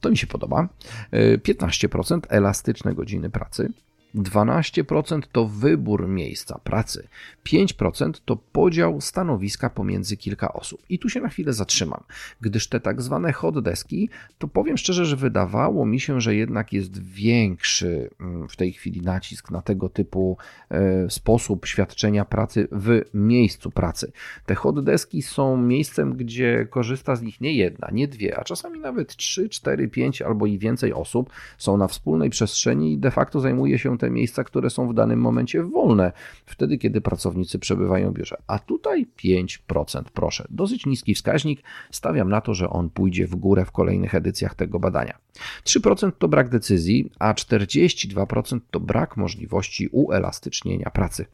To 0.01 0.11
mi 0.11 0.17
się 0.17 0.27
podoba. 0.27 0.69
15% 1.13 2.19
e, 2.19 2.31
elastyczne 2.31 2.95
godziny 2.95 3.31
pracy, 3.31 3.73
12% 4.15 5.23
to 5.33 5.47
wybór 5.47 6.09
miejsca 6.09 6.61
pracy, 6.65 7.09
5% 7.47 8.13
to 8.25 8.37
podział 8.37 9.01
stanowiska 9.01 9.71
pomiędzy 9.71 10.17
kilka 10.17 10.53
osób. 10.53 10.83
I 10.89 10.99
tu 10.99 11.09
się 11.09 11.21
na 11.21 11.29
chwilę 11.29 11.53
zatrzymam, 11.53 12.05
gdyż 12.41 12.69
te 12.69 12.81
tak 12.81 13.03
zwane 13.03 13.33
hot 13.33 13.61
deski, 13.61 14.09
to 14.39 14.49
powiem 14.49 14.77
szczerze, 14.77 15.07
że 15.07 15.17
wydawało 15.17 15.87
mi 15.87 16.01
się, 16.01 16.21
że 16.21 16.35
jednak 16.35 16.73
jest 16.73 17.03
większy 17.03 18.11
mm, 18.21 18.49
w 18.49 18.57
tej 18.57 18.73
chwili 18.73 19.03
nacisk 19.03 19.51
na 19.51 19.63
tego 19.63 19.89
typu 19.89 20.37
e, 20.71 21.11
sposób 21.11 21.67
świadczenia 21.67 22.25
pracy 22.25 22.69
w 22.73 23.01
miejscu 23.15 23.71
pracy. 23.71 24.13
Te 24.47 24.55
hot 24.55 24.85
deski 24.85 25.23
są 25.23 25.57
miejscem, 25.57 26.17
gdzie 26.17 26.67
korzysta 26.71 27.17
z 27.17 27.23
nich 27.23 27.41
nie 27.41 27.53
jedna, 27.53 27.89
nie 27.93 28.09
dwie, 28.09 28.39
a 28.39 28.45
czasami 28.45 28.81
nawet 28.81 29.17
3, 29.17 29.49
4, 29.49 29.89
5 29.89 30.23
albo 30.23 30.47
i 30.47 30.59
więcej 30.59 30.93
osób 30.93 31.31
są 31.59 31.77
na 31.77 31.89
wspólnej 31.89 32.31
przestrzeni 32.31 32.93
i 32.93 32.99
de 32.99 33.11
facto 33.11 33.41
zajmuje 33.41 33.79
się 33.79 33.98
te 33.99 34.11
miejsca, 34.11 34.45
które 34.45 34.71
są 34.71 34.89
w 34.89 34.95
danym 34.95 35.21
momencie 35.21 35.63
wolne, 35.63 36.13
wtedy 36.47 36.79
kiedy 36.79 37.01
pracownicy 37.01 37.59
przebywają 37.59 38.11
w 38.11 38.15
biurze. 38.15 38.37
A 38.47 38.59
tutaj 38.59 39.07
5%, 39.25 40.03
proszę. 40.15 40.45
Dosyć 40.51 40.87
niski 40.87 41.15
wskaźnik. 41.15 41.63
Stawiam 41.91 42.29
na 42.29 42.41
to, 42.41 42.55
że 42.55 42.71
on 42.71 42.91
pójdzie 42.91 43.27
w 43.27 43.37
górę 43.37 43.65
w 43.65 43.71
kolejnych 43.71 44.15
edycjach 44.15 44.55
tego 44.55 44.81
badania. 44.81 45.19
3% 45.65 46.13
to 46.19 46.29
brak 46.29 46.49
decyzji, 46.49 47.11
a 47.19 47.35
42% 47.35 48.61
to 48.71 48.81
brak 48.81 49.17
możliwości 49.17 49.89
uelastycznienia 49.93 50.91
pracy. 50.91 51.27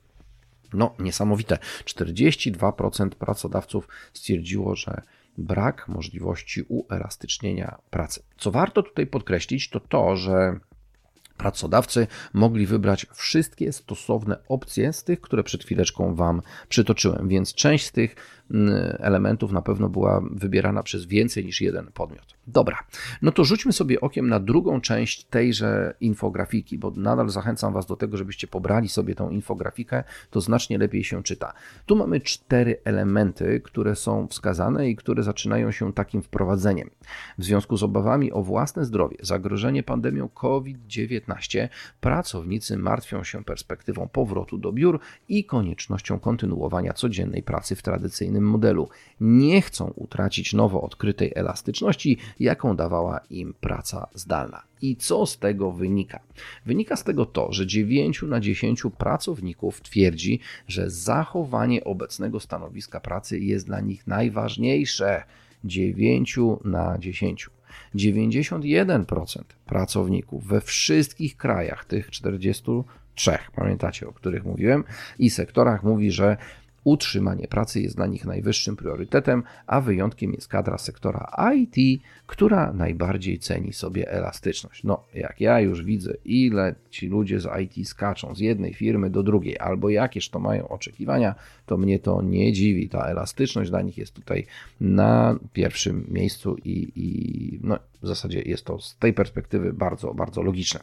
No, 0.73 0.95
niesamowite. 0.99 1.59
42% 1.85 3.09
pracodawców 3.09 3.89
stwierdziło, 4.13 4.77
że 4.77 5.03
brak 5.39 5.89
możliwości 5.89 6.63
uelastycznienia 6.69 7.79
pracy. 7.91 8.23
Co 8.37 8.51
warto 8.51 8.83
tutaj 8.83 9.07
podkreślić, 9.07 9.71
to 9.71 9.81
to, 9.81 10.17
że 10.17 10.59
pracodawcy 11.45 12.07
mogli 12.33 12.67
wybrać 12.67 13.07
wszystkie 13.13 13.73
stosowne 13.73 14.37
opcje 14.49 14.93
z 14.93 15.05
tych, 15.05 15.21
które 15.21 15.43
przed 15.45 15.65
chwileczką 15.65 16.15
Wam 16.15 16.43
przytoczyłem, 16.69 17.29
więc 17.29 17.55
część 17.55 17.87
z 17.87 17.93
tych 17.93 18.17
elementów 18.99 19.53
na 19.53 19.63
pewno 19.63 19.89
była 19.89 20.23
wybierana 20.31 20.83
przez 20.83 21.05
więcej 21.07 21.45
niż 21.45 21.61
jeden 21.61 21.93
podmiot. 21.93 22.35
Dobra, 22.47 22.79
no 23.23 23.33
to 23.33 23.45
rzućmy 23.45 23.73
sobie 23.73 24.01
okiem 24.01 24.29
na 24.29 24.41
drugą 24.41 24.81
część 24.81 25.25
tejże 25.25 25.95
infografiki, 26.01 26.79
bo 26.79 26.93
nadal 26.97 27.29
zachęcam 27.29 27.73
Was 27.73 27.87
do 27.87 27.97
tego, 27.97 28.17
żebyście 28.17 28.47
pobrali 28.47 28.89
sobie 28.89 29.15
tą 29.15 29.31
infografikę, 29.31 30.05
to 30.31 30.41
znacznie 30.41 30.79
lepiej 30.79 31.05
się 31.05 31.23
czyta. 31.23 31.53
Tu 31.87 31.97
mamy 31.97 32.21
cztery 32.21 32.81
elementy, 32.85 33.61
które 33.65 33.97
są 33.97 34.27
wskazane 34.29 34.89
i 34.89 34.97
które 34.97 35.23
zaczynają 35.23 35.73
się 35.73 35.93
takim 35.93 36.23
wprowadzeniem. 36.23 36.91
W 37.39 37.45
związku 37.45 37.77
z 37.77 37.83
obawami 37.83 38.33
o 38.33 38.43
własne 38.43 38.85
zdrowie, 38.85 39.17
zagrożenie 39.21 39.83
pandemią 39.83 40.29
COVID-19, 40.29 41.69
pracownicy 42.01 42.77
martwią 42.77 43.25
się 43.25 43.45
perspektywą 43.45 44.09
powrotu 44.09 44.59
do 44.59 44.73
biur 44.73 45.01
i 45.29 45.45
koniecznością 45.45 46.19
kontynuowania 46.19 46.93
codziennej 46.93 47.43
pracy 47.43 47.77
w 47.77 47.83
tradycyjnym 47.83 48.45
modelu. 48.45 48.89
Nie 49.21 49.63
chcą 49.63 49.93
utracić 49.97 50.53
nowo 50.53 50.83
odkrytej 50.83 51.33
elastyczności, 51.35 52.19
jaką 52.41 52.77
dawała 52.77 53.21
im 53.31 53.55
praca 53.61 54.07
zdalna. 54.15 54.63
I 54.83 54.97
co 54.97 55.27
z 55.27 55.39
tego 55.39 55.73
wynika? 55.73 56.21
Wynika 56.67 56.97
z 56.97 57.05
tego 57.05 57.27
to, 57.27 57.53
że 57.53 57.67
9 57.67 58.23
na 58.23 58.41
10 58.41 58.83
pracowników 58.99 59.81
twierdzi, 59.81 60.41
że 60.69 60.91
zachowanie 60.91 61.85
obecnego 61.85 62.41
stanowiska 62.41 63.01
pracy 63.01 63.39
jest 63.39 63.67
dla 63.67 63.81
nich 63.81 64.07
najważniejsze. 64.07 65.23
9 65.65 66.39
na 66.65 66.99
10. 66.99 67.51
91% 67.95 69.43
pracowników 69.67 70.47
we 70.47 70.61
wszystkich 70.61 71.37
krajach, 71.37 71.85
tych 71.85 72.11
43, 72.11 73.39
pamiętacie, 73.57 74.09
o 74.09 74.13
których 74.13 74.45
mówiłem, 74.45 74.85
i 75.19 75.31
sektorach 75.31 75.83
mówi, 75.83 76.11
że 76.11 76.37
Utrzymanie 76.85 77.49
pracy 77.49 77.81
jest 77.81 77.97
dla 77.97 78.07
nich 78.07 78.25
najwyższym 78.25 78.77
priorytetem, 78.77 79.43
a 79.67 79.81
wyjątkiem 79.81 80.33
jest 80.33 80.49
kadra 80.49 80.79
sektora 80.79 81.31
IT, 81.57 82.03
która 82.27 82.73
najbardziej 82.73 83.39
ceni 83.39 83.73
sobie 83.73 84.11
elastyczność. 84.11 84.85
No, 84.85 85.05
jak 85.15 85.41
ja 85.41 85.61
już 85.61 85.85
widzę, 85.85 86.15
ile 86.25 86.75
ci 86.91 87.09
ludzie 87.09 87.41
z 87.41 87.49
IT 87.63 87.89
skaczą 87.89 88.35
z 88.35 88.41
jednej 88.41 88.75
firmy 88.75 89.11
do 89.11 89.23
drugiej, 89.23 89.59
albo 89.59 89.89
jakież 89.89 90.29
to 90.29 90.39
mają 90.39 90.69
oczekiwania, 90.69 91.35
to 91.67 91.77
mnie 91.77 91.99
to 91.99 92.23
nie 92.23 92.53
dziwi. 92.53 92.89
Ta 92.89 93.07
elastyczność 93.07 93.71
dla 93.71 93.83
nich 93.83 93.99
jest 93.99 94.15
tutaj 94.15 94.47
na 94.81 95.39
pierwszym 95.53 96.07
miejscu 96.09 96.57
i, 96.65 96.93
i 96.97 97.59
no, 97.63 97.79
w 98.05 98.09
zasadzie 98.09 98.43
jest 98.43 98.65
to 98.65 98.79
z 98.79 98.97
tej 98.97 99.13
perspektywy 99.13 99.73
bardzo, 99.73 100.15
bardzo 100.15 100.43
logiczne. 100.43 100.81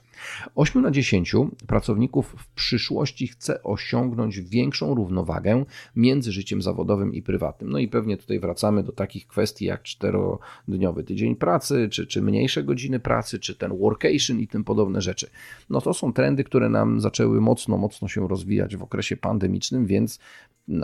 8 0.55 0.81
na 0.81 0.91
10 0.91 1.35
pracowników 1.67 2.35
w 2.37 2.47
przyszłości 2.47 3.27
chce 3.27 3.63
osiągnąć 3.63 4.41
większą 4.41 4.95
równowagę 4.95 5.65
między 5.95 6.31
życiem 6.31 6.61
zawodowym 6.61 7.13
i 7.13 7.21
prywatnym. 7.21 7.69
No 7.69 7.79
i 7.79 7.87
pewnie 7.87 8.17
tutaj 8.17 8.39
wracamy 8.39 8.83
do 8.83 8.91
takich 8.91 9.27
kwestii 9.27 9.65
jak 9.65 9.83
czterodniowy 9.83 11.03
tydzień 11.03 11.35
pracy, 11.35 11.89
czy, 11.91 12.07
czy 12.07 12.21
mniejsze 12.21 12.63
godziny 12.63 12.99
pracy, 12.99 13.39
czy 13.39 13.55
ten 13.55 13.77
workation 13.77 14.39
i 14.39 14.47
tym 14.47 14.63
podobne 14.63 15.01
rzeczy. 15.01 15.29
No 15.69 15.81
to 15.81 15.93
są 15.93 16.13
trendy, 16.13 16.43
które 16.43 16.69
nam 16.69 17.01
zaczęły 17.01 17.41
mocno, 17.41 17.77
mocno 17.77 18.07
się 18.07 18.27
rozwijać 18.27 18.75
w 18.75 18.83
okresie 18.83 19.17
pandemicznym, 19.17 19.85
więc 19.85 20.19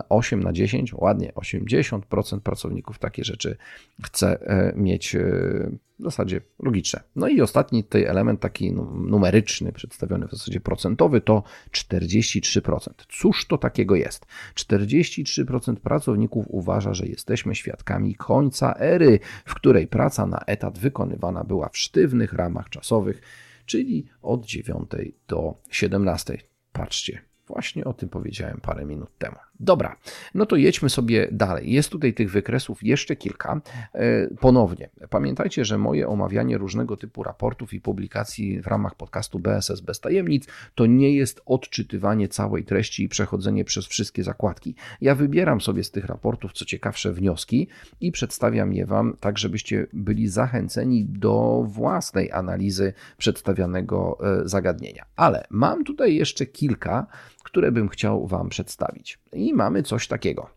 8 0.09 0.43
na 0.43 0.53
10, 0.53 0.93
ładnie 0.93 1.31
80% 1.35 2.39
pracowników 2.39 2.99
takie 2.99 3.23
rzeczy 3.23 3.57
chce 4.03 4.41
e, 4.41 4.73
mieć 4.75 5.15
e, 5.15 5.71
w 5.99 6.03
zasadzie 6.03 6.41
logiczne. 6.59 7.03
No 7.15 7.27
i 7.27 7.41
ostatni 7.41 7.83
tutaj 7.83 8.03
element 8.03 8.39
taki 8.39 8.71
numeryczny, 8.71 9.71
przedstawiony 9.71 10.27
w 10.27 10.31
zasadzie 10.31 10.59
procentowy, 10.59 11.21
to 11.21 11.43
43%. 11.71 12.89
Cóż 13.09 13.47
to 13.47 13.57
takiego 13.57 13.95
jest? 13.95 14.25
43% 14.55 15.75
pracowników 15.75 16.45
uważa, 16.49 16.93
że 16.93 17.05
jesteśmy 17.05 17.55
świadkami 17.55 18.15
końca 18.15 18.75
ery, 18.79 19.19
w 19.45 19.55
której 19.55 19.87
praca 19.87 20.25
na 20.25 20.39
etat 20.39 20.79
wykonywana 20.79 21.43
była 21.43 21.69
w 21.69 21.77
sztywnych 21.77 22.33
ramach 22.33 22.69
czasowych, 22.69 23.21
czyli 23.65 24.05
od 24.21 24.45
9 24.45 24.89
do 25.27 25.61
17. 25.69 26.37
Patrzcie, 26.71 27.26
właśnie 27.47 27.85
o 27.85 27.93
tym 27.93 28.09
powiedziałem 28.09 28.59
parę 28.61 28.85
minut 28.85 29.17
temu. 29.17 29.35
Dobra, 29.59 29.95
no 30.35 30.45
to 30.45 30.55
jedźmy 30.55 30.89
sobie 30.89 31.27
dalej. 31.31 31.71
Jest 31.71 31.89
tutaj 31.89 32.13
tych 32.13 32.31
wykresów 32.31 32.83
jeszcze 32.83 33.15
kilka. 33.15 33.61
E, 33.93 34.27
ponownie, 34.27 34.89
pamiętajcie, 35.09 35.65
że 35.65 35.77
moje 35.77 36.07
omawianie 36.07 36.57
różnego 36.57 36.97
typu 36.97 37.23
raportów 37.23 37.73
i 37.73 37.81
publikacji 37.81 38.61
w 38.61 38.67
ramach 38.67 38.95
podcastu 38.95 39.39
BSS 39.39 39.81
bez 39.81 39.99
tajemnic 39.99 40.47
to 40.75 40.85
nie 40.85 41.15
jest 41.15 41.41
odczytywanie 41.45 42.27
całej 42.27 42.63
treści 42.63 43.03
i 43.03 43.09
przechodzenie 43.09 43.65
przez 43.65 43.87
wszystkie 43.87 44.23
zakładki. 44.23 44.75
Ja 45.01 45.15
wybieram 45.15 45.61
sobie 45.61 45.83
z 45.83 45.91
tych 45.91 46.05
raportów 46.05 46.53
co 46.53 46.65
ciekawsze 46.65 47.13
wnioski 47.13 47.67
i 48.01 48.11
przedstawiam 48.11 48.73
je 48.73 48.85
Wam 48.85 49.17
tak, 49.19 49.37
żebyście 49.37 49.87
byli 49.93 50.27
zachęceni 50.27 51.05
do 51.05 51.63
własnej 51.67 52.31
analizy 52.31 52.93
przedstawianego 53.17 54.17
e, 54.41 54.47
zagadnienia. 54.49 55.05
Ale 55.15 55.47
mam 55.49 55.83
tutaj 55.83 56.15
jeszcze 56.15 56.45
kilka, 56.45 57.07
które 57.47 57.71
bym 57.71 57.89
chciał 57.89 58.27
Wam 58.27 58.49
przedstawić. 58.49 59.19
I 59.33 59.53
mamy 59.53 59.83
coś 59.83 60.07
takiego. 60.07 60.49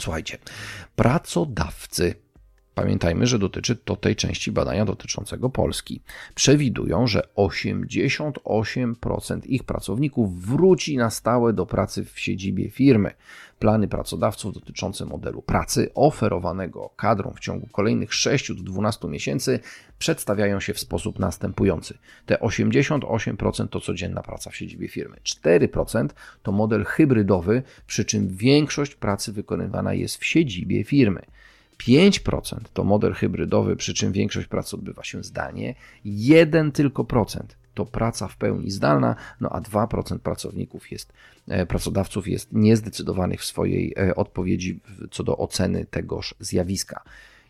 Słuchajcie, 0.00 0.38
pracodawcy 0.96 2.14
Pamiętajmy, 2.74 3.26
że 3.26 3.38
dotyczy 3.38 3.76
to 3.76 3.96
tej 3.96 4.16
części 4.16 4.52
badania 4.52 4.84
dotyczącego 4.84 5.50
Polski. 5.50 6.00
Przewidują, 6.34 7.06
że 7.06 7.28
88% 7.36 9.40
ich 9.44 9.64
pracowników 9.64 10.46
wróci 10.46 10.96
na 10.96 11.10
stałe 11.10 11.52
do 11.52 11.66
pracy 11.66 12.04
w 12.04 12.20
siedzibie 12.20 12.70
firmy. 12.70 13.10
Plany 13.58 13.88
pracodawców 13.88 14.54
dotyczące 14.54 15.04
modelu 15.04 15.42
pracy 15.42 15.90
oferowanego 15.94 16.90
kadrom 16.96 17.34
w 17.34 17.40
ciągu 17.40 17.66
kolejnych 17.66 18.14
6 18.14 18.54
do 18.54 18.62
12 18.62 19.08
miesięcy 19.08 19.60
przedstawiają 19.98 20.60
się 20.60 20.74
w 20.74 20.80
sposób 20.80 21.18
następujący. 21.18 21.98
Te 22.26 22.34
88% 22.34 23.68
to 23.68 23.80
codzienna 23.80 24.22
praca 24.22 24.50
w 24.50 24.56
siedzibie 24.56 24.88
firmy, 24.88 25.16
4% 25.24 26.08
to 26.42 26.52
model 26.52 26.84
hybrydowy, 26.84 27.62
przy 27.86 28.04
czym 28.04 28.28
większość 28.28 28.94
pracy 28.94 29.32
wykonywana 29.32 29.94
jest 29.94 30.16
w 30.16 30.24
siedzibie 30.24 30.84
firmy. 30.84 31.22
5% 31.88 32.58
to 32.72 32.84
model 32.84 33.12
hybrydowy, 33.14 33.76
przy 33.76 33.94
czym 33.94 34.12
większość 34.12 34.46
pracy 34.46 34.76
odbywa 34.76 35.04
się 35.04 35.24
zdalnie, 35.24 35.74
1 36.04 36.72
tylko 36.72 37.04
procent 37.04 37.56
to 37.74 37.86
praca 37.86 38.28
w 38.28 38.36
pełni 38.36 38.70
zdalna, 38.70 39.16
no 39.40 39.48
a 39.48 39.60
2% 39.60 40.18
pracowników 40.18 40.90
jest, 40.90 41.12
e, 41.48 41.66
pracodawców 41.66 42.28
jest 42.28 42.52
niezdecydowanych 42.52 43.40
w 43.40 43.44
swojej 43.44 43.94
e, 43.98 44.14
odpowiedzi 44.14 44.80
co 45.10 45.24
do 45.24 45.38
oceny 45.38 45.86
tegoż 45.90 46.34
zjawiska. 46.40 47.02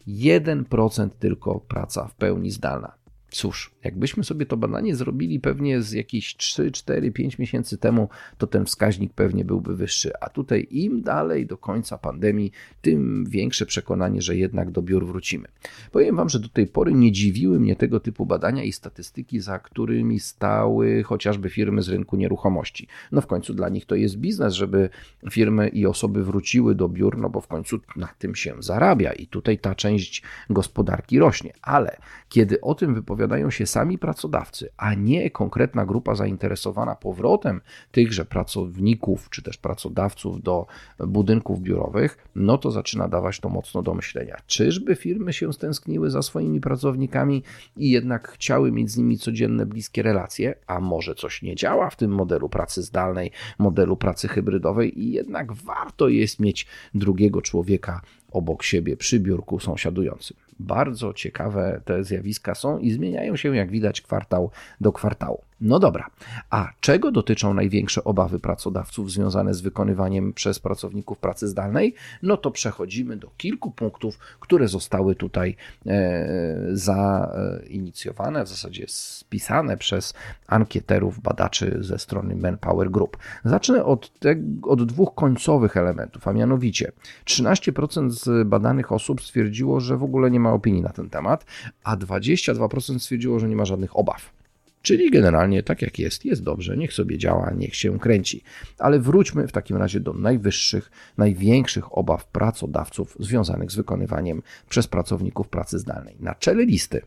1% 0.09 1.09
tylko 1.19 1.61
praca 1.61 2.09
w 2.09 2.15
pełni 2.15 2.51
zdalna. 2.51 3.02
Cóż, 3.33 3.71
jakbyśmy 3.85 4.25
sobie 4.25 4.47
to 4.47 4.57
badanie 4.57 4.97
zrobili 4.97 5.41
pewnie 5.41 5.83
z 5.83 5.93
jakieś 5.93 6.37
3, 6.37 6.71
4, 6.71 7.11
5 7.13 7.39
miesięcy 7.39 7.79
temu, 7.79 8.09
to 8.39 8.47
ten 8.47 8.65
wskaźnik 8.65 9.13
pewnie 9.13 9.45
byłby 9.45 9.77
wyższy. 9.77 10.13
A 10.21 10.29
tutaj 10.29 10.67
im 10.71 11.03
dalej 11.03 11.47
do 11.47 11.57
końca 11.57 11.99
pandemii, 11.99 12.53
tym 12.83 13.25
większe 13.29 13.67
przekonanie, 13.67 14.23
że 14.23 14.37
jednak 14.37 14.71
do 14.71 14.83
biur 14.83 15.07
wrócimy. 15.07 15.49
Powiem 15.93 16.17
Wam, 16.17 16.29
że 16.29 16.39
do 16.39 16.49
tej 16.49 16.67
pory 16.67 16.95
nie 16.95 17.13
dziwiły 17.13 17.61
mnie 17.61 17.77
tego 17.77 18.01
typu 18.01 18.27
badania 18.27 18.63
i 18.63 18.73
statystyki, 18.73 19.41
za 19.41 19.59
którymi 19.59 20.21
stały 20.21 21.03
chociażby 21.03 21.51
firmy 21.51 21.83
z 21.83 21.89
rynku 21.89 22.17
nieruchomości. 22.17 22.87
No 23.13 23.21
w 23.21 23.27
końcu 23.27 23.55
dla 23.55 23.69
nich 23.69 23.87
to 23.87 23.95
jest 23.95 24.17
biznes, 24.17 24.55
żeby 24.55 24.89
firmy 25.31 25.69
i 25.69 25.87
osoby 25.87 26.25
wróciły 26.25 26.75
do 26.75 26.89
biur, 26.89 27.19
no 27.19 27.31
bo 27.31 27.41
w 27.41 27.47
końcu 27.47 27.79
na 27.97 28.09
tym 28.19 28.35
się 28.35 28.55
zarabia 28.59 29.13
i 29.13 29.27
tutaj 29.27 29.59
ta 29.59 29.75
część 29.75 30.23
gospodarki 30.51 31.19
rośnie. 31.19 31.53
Ale 31.63 31.97
kiedy 32.29 32.61
o 32.61 32.75
tym 32.75 32.95
wypowiadają 33.23 33.51
się 33.51 33.67
sami 33.67 33.99
pracodawcy, 33.99 34.69
a 34.77 34.95
nie 34.95 35.31
konkretna 35.31 35.87
grupa 35.87 36.15
zainteresowana 36.15 36.95
powrotem 36.95 37.61
tychże 37.93 38.25
pracowników 38.25 39.31
czy 39.31 39.43
też 39.43 39.57
pracodawców 39.57 40.43
do 40.43 40.67
budynków 40.99 41.61
biurowych, 41.61 42.19
no 42.35 42.59
to 42.59 42.71
zaczyna 42.71 43.09
dawać 43.09 43.41
to 43.41 43.49
mocno 43.49 43.83
do 43.83 43.95
myślenia. 43.95 44.37
Czyżby 44.47 44.97
firmy 44.97 45.33
się 45.33 45.53
stęskniły 45.53 46.11
za 46.11 46.23
swoimi 46.23 46.61
pracownikami 46.61 47.43
i 47.77 47.91
jednak 47.91 48.29
chciały 48.29 48.73
mieć 48.73 48.91
z 48.91 48.97
nimi 48.97 49.19
codzienne, 49.19 49.67
bliskie 49.67 50.03
relacje, 50.03 50.55
a 50.67 50.81
może 50.81 51.15
coś 51.15 51.43
nie 51.43 51.57
działa 51.57 51.91
w 51.91 51.97
tym 51.97 52.11
modelu 52.11 52.49
pracy 52.49 52.83
zdalnej, 52.83 53.31
modelu 53.59 53.97
pracy 53.97 54.29
hybrydowej 54.29 55.01
i 55.01 55.13
jednak 55.13 55.53
warto 55.53 56.09
jest 56.09 56.41
mieć 56.41 56.67
drugiego 56.95 57.43
człowieka 57.43 58.01
obok 58.33 58.63
siebie 58.63 58.97
przy 58.97 59.21
biurku 59.21 59.61
sąsiadującym. 59.61 60.42
Bardzo 60.63 61.13
ciekawe 61.13 61.81
te 61.85 62.05
zjawiska 62.05 62.55
są 62.55 62.79
i 62.79 62.91
zmieniają 62.91 63.37
się, 63.37 63.57
jak 63.57 63.71
widać, 63.71 64.01
kwartał 64.01 64.51
do 64.81 64.93
kwartału. 64.93 65.43
No 65.65 65.79
dobra, 65.79 66.11
a 66.51 66.69
czego 66.81 67.13
dotyczą 67.13 67.55
największe 67.55 68.05
obawy 68.05 68.39
pracodawców 68.39 69.11
związane 69.11 69.55
z 69.55 69.61
wykonywaniem 69.61 70.33
przez 70.33 70.59
pracowników 70.59 71.19
pracy 71.19 71.49
zdalnej? 71.49 71.95
No 72.23 72.37
to 72.37 72.51
przechodzimy 72.51 73.17
do 73.17 73.31
kilku 73.37 73.71
punktów, 73.71 74.19
które 74.41 74.69
zostały 74.69 75.15
tutaj 75.15 75.57
e, 75.87 76.57
zainicjowane, 76.73 78.45
w 78.45 78.49
zasadzie 78.49 78.85
spisane 78.89 79.77
przez 79.77 80.15
ankieterów, 80.47 81.21
badaczy 81.21 81.79
ze 81.81 81.99
strony 81.99 82.37
Manpower 82.37 82.91
Group. 82.91 83.17
Zacznę 83.45 83.85
od, 83.85 84.19
te, 84.19 84.37
od 84.63 84.85
dwóch 84.85 85.15
końcowych 85.15 85.77
elementów, 85.77 86.29
a 86.29 86.33
mianowicie 86.33 86.93
13% 87.25 88.11
z 88.11 88.49
badanych 88.49 88.93
osób 88.93 89.23
stwierdziło, 89.23 89.81
że 89.81 89.97
w 89.97 90.03
ogóle 90.03 90.31
nie 90.31 90.41
ma 90.41 90.53
opinii 90.53 90.83
na 90.83 90.91
ten 90.91 91.11
temat, 91.11 91.45
a 91.85 91.97
22% 91.97 92.99
stwierdziło, 92.99 93.39
że 93.39 93.49
nie 93.49 93.57
ma 93.57 93.65
żadnych 93.65 93.97
obaw. 93.97 94.42
Czyli 94.83 95.11
generalnie 95.11 95.63
tak 95.63 95.83
jak 95.83 95.99
jest, 95.99 96.25
jest 96.25 96.43
dobrze, 96.43 96.77
niech 96.77 96.93
sobie 96.93 97.19
działa, 97.19 97.53
niech 97.57 97.77
się 97.77 97.99
kręci. 97.99 98.43
Ale 98.79 98.99
wróćmy 98.99 99.49
w 99.49 99.53
takim 99.53 99.77
razie 99.77 100.01
do 100.01 100.13
najwyższych, 100.13 100.91
największych 101.19 101.99
obaw 101.99 102.27
pracodawców 102.27 103.17
związanych 103.21 103.71
z 103.71 103.77
wykonywaniem 103.77 104.43
przez 104.69 104.87
pracowników 104.87 105.49
pracy 105.49 105.79
zdalnej. 105.79 106.17
Na 106.21 106.35
czele 106.35 106.65
listy 106.65 107.03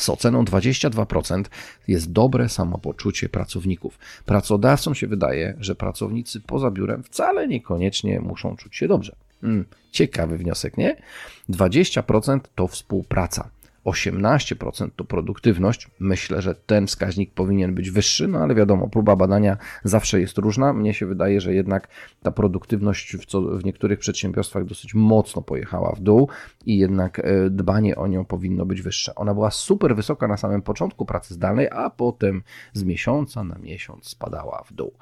z 0.00 0.08
oceną 0.08 0.44
22% 0.44 1.44
jest 1.88 2.12
dobre 2.12 2.48
samopoczucie 2.48 3.28
pracowników. 3.28 3.98
Pracodawcom 4.26 4.94
się 4.94 5.06
wydaje, 5.06 5.56
że 5.60 5.74
pracownicy 5.74 6.40
poza 6.40 6.70
biurem 6.70 7.02
wcale 7.02 7.48
niekoniecznie 7.48 8.20
muszą 8.20 8.56
czuć 8.56 8.76
się 8.76 8.88
dobrze. 8.88 9.16
Hmm, 9.40 9.64
ciekawy 9.90 10.38
wniosek, 10.38 10.76
nie? 10.76 10.96
20% 11.50 12.40
to 12.54 12.68
współpraca. 12.68 13.50
18% 13.84 14.90
to 14.96 15.04
produktywność. 15.04 15.88
Myślę, 16.00 16.42
że 16.42 16.54
ten 16.54 16.86
wskaźnik 16.86 17.32
powinien 17.34 17.74
być 17.74 17.90
wyższy, 17.90 18.28
no 18.28 18.38
ale 18.38 18.54
wiadomo, 18.54 18.88
próba 18.88 19.16
badania 19.16 19.56
zawsze 19.84 20.20
jest 20.20 20.38
różna. 20.38 20.72
Mnie 20.72 20.94
się 20.94 21.06
wydaje, 21.06 21.40
że 21.40 21.54
jednak 21.54 21.88
ta 22.22 22.30
produktywność 22.30 23.16
w, 23.16 23.26
co, 23.26 23.40
w 23.40 23.64
niektórych 23.64 23.98
przedsiębiorstwach 23.98 24.64
dosyć 24.64 24.94
mocno 24.94 25.42
pojechała 25.42 25.94
w 25.94 26.00
dół 26.00 26.28
i 26.66 26.78
jednak 26.78 27.18
e, 27.18 27.50
dbanie 27.50 27.96
o 27.96 28.06
nią 28.06 28.24
powinno 28.24 28.66
być 28.66 28.82
wyższe. 28.82 29.14
Ona 29.14 29.34
była 29.34 29.50
super 29.50 29.96
wysoka 29.96 30.28
na 30.28 30.36
samym 30.36 30.62
początku 30.62 31.06
pracy 31.06 31.34
zdalnej, 31.34 31.68
a 31.70 31.90
potem 31.90 32.42
z 32.72 32.84
miesiąca 32.84 33.44
na 33.44 33.58
miesiąc 33.58 34.08
spadała 34.08 34.62
w 34.66 34.72
dół. 34.72 34.92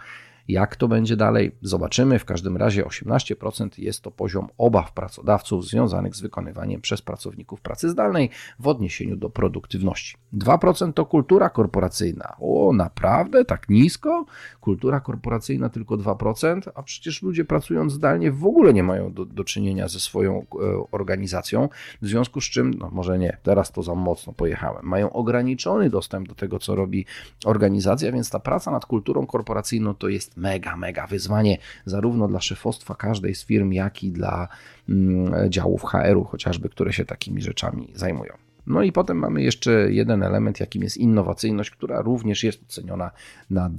Jak 0.48 0.76
to 0.76 0.88
będzie 0.88 1.16
dalej? 1.16 1.52
Zobaczymy. 1.62 2.18
W 2.18 2.24
każdym 2.24 2.56
razie 2.56 2.84
18% 2.84 3.68
jest 3.78 4.00
to 4.00 4.10
poziom 4.10 4.48
obaw 4.58 4.92
pracodawców 4.92 5.66
związanych 5.66 6.16
z 6.16 6.20
wykonywaniem 6.20 6.80
przez 6.80 7.02
pracowników 7.02 7.60
pracy 7.60 7.88
zdalnej 7.88 8.30
w 8.58 8.68
odniesieniu 8.68 9.16
do 9.16 9.30
produktywności. 9.30 10.16
2% 10.34 10.92
to 10.92 11.06
kultura 11.06 11.50
korporacyjna. 11.50 12.36
O, 12.40 12.72
naprawdę? 12.72 13.44
Tak 13.44 13.68
nisko? 13.68 14.26
Kultura 14.60 15.00
korporacyjna 15.00 15.68
tylko 15.68 15.96
2%, 15.96 16.60
a 16.74 16.82
przecież 16.82 17.22
ludzie 17.22 17.44
pracując 17.44 17.92
zdalnie 17.92 18.32
w 18.32 18.44
ogóle 18.44 18.72
nie 18.72 18.82
mają 18.82 19.12
do, 19.12 19.24
do 19.24 19.44
czynienia 19.44 19.88
ze 19.88 20.00
swoją 20.00 20.38
e, 20.38 20.44
organizacją, 20.90 21.68
w 22.02 22.06
związku 22.06 22.40
z 22.40 22.44
czym, 22.44 22.74
no 22.78 22.90
może 22.92 23.18
nie, 23.18 23.36
teraz 23.42 23.72
to 23.72 23.82
za 23.82 23.94
mocno 23.94 24.32
pojechałem, 24.32 24.86
mają 24.86 25.12
ograniczony 25.12 25.90
dostęp 25.90 26.28
do 26.28 26.34
tego, 26.34 26.58
co 26.58 26.74
robi 26.74 27.06
organizacja, 27.44 28.12
więc 28.12 28.30
ta 28.30 28.40
praca 28.40 28.70
nad 28.70 28.86
kulturą 28.86 29.26
korporacyjną 29.26 29.94
to 29.94 30.08
jest 30.08 30.35
mega, 30.36 30.76
mega 30.76 31.06
wyzwanie, 31.06 31.58
zarówno 31.84 32.28
dla 32.28 32.40
szefostwa 32.40 32.94
każdej 32.94 33.34
z 33.34 33.44
firm, 33.44 33.72
jak 33.72 34.02
i 34.02 34.10
dla 34.10 34.48
mm, 34.88 35.50
działów 35.50 35.82
HR-u, 35.82 36.24
chociażby, 36.24 36.68
które 36.68 36.92
się 36.92 37.04
takimi 37.04 37.42
rzeczami 37.42 37.92
zajmują. 37.94 38.32
No 38.66 38.82
i 38.82 38.92
potem 38.92 39.18
mamy 39.18 39.42
jeszcze 39.42 39.92
jeden 39.92 40.22
element, 40.22 40.60
jakim 40.60 40.82
jest 40.82 40.96
innowacyjność, 40.96 41.70
która 41.70 42.00
również 42.00 42.44
jest 42.44 42.62
oceniona 42.62 43.10
na 43.50 43.70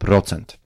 2%. 0.00 0.61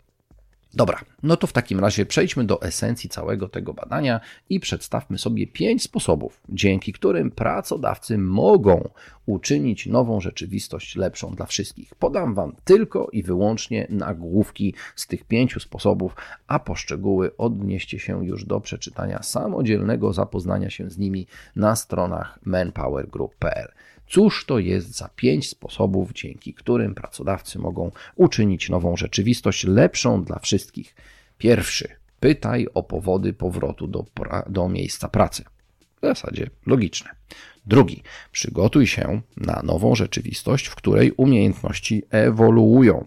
Dobra, 0.76 1.00
no 1.22 1.36
to 1.36 1.46
w 1.46 1.52
takim 1.52 1.80
razie 1.80 2.06
przejdźmy 2.06 2.44
do 2.44 2.62
esencji 2.62 3.10
całego 3.10 3.48
tego 3.48 3.74
badania 3.74 4.20
i 4.48 4.60
przedstawmy 4.60 5.18
sobie 5.18 5.46
pięć 5.46 5.82
sposobów, 5.82 6.40
dzięki 6.48 6.92
którym 6.92 7.30
pracodawcy 7.30 8.18
mogą 8.18 8.88
uczynić 9.26 9.86
nową 9.86 10.20
rzeczywistość 10.20 10.96
lepszą 10.96 11.34
dla 11.34 11.46
wszystkich. 11.46 11.94
Podam 11.94 12.34
Wam 12.34 12.56
tylko 12.64 13.08
i 13.12 13.22
wyłącznie 13.22 13.86
nagłówki 13.90 14.74
z 14.96 15.06
tych 15.06 15.24
pięciu 15.24 15.60
sposobów, 15.60 16.16
a 16.46 16.58
poszczegóły 16.58 17.36
odnieście 17.36 17.98
się 17.98 18.26
już 18.26 18.44
do 18.44 18.60
przeczytania 18.60 19.22
samodzielnego 19.22 20.12
zapoznania 20.12 20.70
się 20.70 20.90
z 20.90 20.98
nimi 20.98 21.26
na 21.56 21.76
stronach 21.76 22.38
manpowergroup.pl. 22.44 23.68
Cóż 24.08 24.44
to 24.46 24.58
jest 24.58 24.96
za 24.96 25.08
pięć 25.08 25.48
sposobów, 25.48 26.12
dzięki 26.12 26.54
którym 26.54 26.94
pracodawcy 26.94 27.58
mogą 27.58 27.90
uczynić 28.16 28.68
nową 28.68 28.96
rzeczywistość 28.96 29.64
lepszą 29.64 30.24
dla 30.24 30.38
wszystkich? 30.38 30.94
Pierwszy. 31.38 31.88
Pytaj 32.20 32.66
o 32.74 32.82
powody 32.82 33.32
powrotu 33.32 33.86
do, 33.86 34.04
do 34.46 34.68
miejsca 34.68 35.08
pracy. 35.08 35.44
W 36.02 36.06
zasadzie 36.06 36.50
logiczne. 36.66 37.10
Drugi. 37.66 38.02
Przygotuj 38.32 38.86
się 38.86 39.20
na 39.36 39.62
nową 39.64 39.94
rzeczywistość, 39.94 40.66
w 40.66 40.74
której 40.74 41.12
umiejętności 41.12 42.02
ewoluują. 42.10 43.06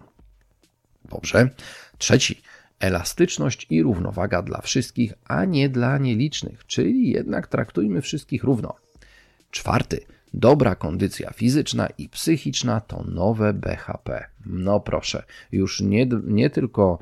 Dobrze. 1.10 1.50
Trzeci. 1.98 2.42
Elastyczność 2.80 3.68
i 3.70 3.84
równowaga 3.84 4.42
dla 4.42 4.62
wszystkich, 4.62 5.14
a 5.26 5.46
nie 5.46 5.70
dla 5.70 5.98
nielicznych, 5.98 6.66
czyli 6.66 7.10
jednak 7.10 7.48
traktujmy 7.48 8.02
wszystkich 8.02 8.44
równo. 8.44 8.76
Czwarty 9.52 10.06
Dobra 10.34 10.76
kondycja 10.76 11.32
fizyczna 11.34 11.88
i 11.98 12.10
psychiczna 12.10 12.82
to 12.82 13.04
nowe 13.04 13.54
BHP. 13.54 14.26
No 14.46 14.80
proszę, 14.80 15.24
już 15.52 15.82
nie, 15.82 16.08
nie 16.24 16.50
tylko 16.50 17.00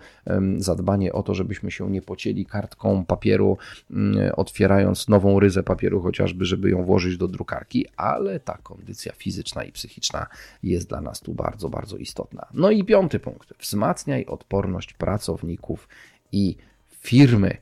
zadbanie 0.57 1.13
o 1.13 1.23
to, 1.23 1.35
żebyśmy 1.35 1.71
się 1.71 1.91
nie 1.91 2.01
pocięli 2.01 2.45
kartką 2.45 3.05
papieru, 3.05 3.57
mm, 3.91 4.31
otwierając 4.35 5.07
nową 5.07 5.39
ryzę 5.39 5.63
papieru, 5.63 6.01
chociażby, 6.01 6.45
żeby 6.45 6.69
ją 6.69 6.83
włożyć 6.83 7.17
do 7.17 7.27
drukarki, 7.27 7.85
ale 7.97 8.39
ta 8.39 8.57
kondycja 8.57 9.13
fizyczna 9.13 9.63
i 9.63 9.71
psychiczna 9.71 10.27
jest 10.63 10.89
dla 10.89 11.01
nas 11.01 11.19
tu 11.19 11.33
bardzo, 11.33 11.69
bardzo 11.69 11.97
istotna. 11.97 12.47
No 12.53 12.71
i 12.71 12.83
piąty 12.83 13.19
punkt. 13.19 13.53
Wzmacniaj 13.59 14.25
odporność 14.25 14.93
pracowników 14.93 15.87
i 16.31 16.55
firmy. 17.01 17.57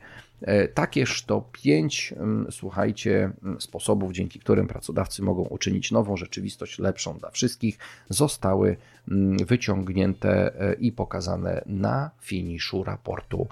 E, 0.45 0.67
takież 0.67 1.23
to 1.23 1.49
pięć, 1.51 2.13
mm, 2.17 2.47
słuchajcie, 2.51 3.31
mm, 3.43 3.61
sposobów, 3.61 4.11
dzięki 4.11 4.39
którym 4.39 4.67
pracodawcy 4.67 5.21
mogą 5.21 5.43
uczynić 5.43 5.91
nową 5.91 6.17
rzeczywistość 6.17 6.79
lepszą 6.79 7.17
dla 7.17 7.31
wszystkich, 7.31 7.77
zostały 8.09 8.77
mm, 9.11 9.37
wyciągnięte 9.37 10.61
e, 10.61 10.73
i 10.73 10.91
pokazane 10.91 11.63
na 11.65 12.11
finiszu 12.21 12.83
raportu 12.83 13.47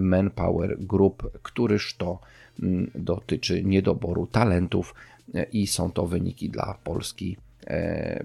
Manpower 0.00 0.78
Group, 0.78 1.38
któryż 1.42 1.94
to 1.94 2.20
dotyczy 2.94 3.64
niedoboru 3.64 4.26
talentów 4.26 4.94
e, 5.34 5.42
i 5.42 5.66
są 5.66 5.92
to 5.92 6.06
wyniki 6.06 6.50
dla 6.50 6.78
Polski 6.84 7.36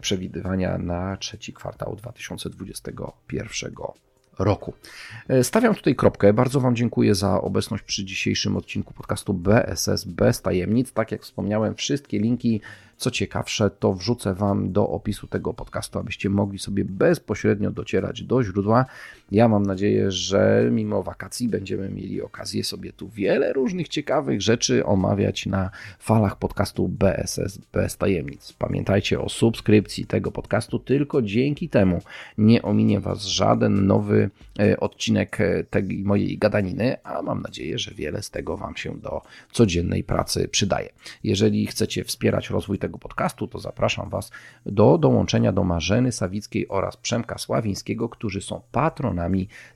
przewidywania 0.02 0.78
na 0.78 1.18
trzeci 1.18 1.54
kwartał 1.54 1.96
2021 1.96 3.74
roku. 4.40 4.74
E, 5.28 5.44
stawiam 5.44 5.76
tutaj 5.76 5.96
kropkę. 5.96 6.34
Bardzo 6.34 6.60
Wam 6.60 6.76
dziękuję 6.76 7.16
za 7.16 7.42
obecność 7.42 7.84
przy 7.84 8.06
dzisiejszym 8.06 8.58
odcinku 8.58 8.94
podcastu 8.94 9.34
BSS 9.34 10.06
bez 10.06 10.42
tajemnic. 10.42 10.94
Tak 10.94 11.12
jak 11.12 11.22
wspomniałem, 11.22 11.76
wszystkie 11.76 12.20
linki 12.20 12.62
co 12.98 13.12
ciekawsze, 13.12 13.70
to 13.70 13.94
wrzucę 13.94 14.34
Wam 14.34 14.72
do 14.72 14.90
opisu 14.90 15.28
tego 15.28 15.54
podcastu, 15.54 16.00
abyście 16.00 16.30
mogli 16.30 16.60
sobie 16.60 16.86
bezpośrednio 16.86 17.72
docierać 17.72 18.24
do 18.24 18.44
źródła. 18.44 18.86
Ja 19.34 19.48
mam 19.48 19.66
nadzieję, 19.66 20.12
że 20.12 20.70
mimo 20.72 21.04
wakacji 21.04 21.48
będziemy 21.48 21.90
mieli 21.90 22.22
okazję 22.22 22.64
sobie 22.64 22.94
tu 22.94 23.10
wiele 23.10 23.54
różnych 23.54 23.88
ciekawych 23.88 24.42
rzeczy 24.42 24.86
omawiać 24.86 25.46
na 25.46 25.70
falach 26.00 26.36
podcastu 26.36 26.88
BSS 26.88 27.58
bez 27.74 27.98
tajemnic. 27.98 28.54
Pamiętajcie 28.54 29.22
o 29.22 29.30
subskrypcji 29.30 30.06
tego 30.06 30.32
podcastu, 30.32 30.80
tylko 30.80 31.22
dzięki 31.22 31.70
temu 31.70 32.02
nie 32.38 32.62
ominie 32.62 33.00
Was 33.00 33.26
żaden 33.26 33.88
nowy 33.88 34.30
e, 34.60 34.80
odcinek 34.80 35.42
e, 35.42 35.64
tej 35.64 36.04
mojej 36.04 36.38
gadaniny, 36.38 37.04
a 37.04 37.22
mam 37.22 37.42
nadzieję, 37.42 37.78
że 37.78 37.92
wiele 37.92 38.22
z 38.22 38.30
tego 38.30 38.58
Wam 38.58 38.76
się 38.76 38.98
do 38.98 39.22
codziennej 39.52 40.04
pracy 40.04 40.48
przydaje. 40.48 40.90
Jeżeli 41.24 41.68
chcecie 41.68 42.04
wspierać 42.04 42.50
rozwój 42.50 42.80
tego 42.80 42.98
podcastu, 42.98 43.48
to 43.48 43.60
zapraszam 43.60 44.10
Was 44.10 44.32
do 44.66 44.98
dołączenia 44.98 45.52
do 45.52 45.64
Marzeny 45.64 46.12
Sawickiej 46.12 46.68
oraz 46.68 46.98
Przemka 46.98 47.38
Sławińskiego, 47.38 48.10
którzy 48.10 48.42
są 48.42 48.62
patronami 48.72 49.23